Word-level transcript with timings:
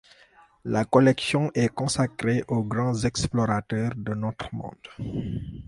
La 0.65 0.83
collection 0.85 1.51
est 1.53 1.67
consacrée 1.67 2.43
aux 2.47 2.63
grands 2.63 2.95
explorateurs 3.03 3.93
de 3.95 4.15
notre 4.15 4.49
monde. 4.51 5.51